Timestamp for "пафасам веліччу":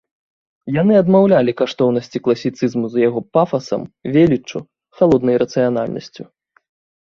3.37-4.57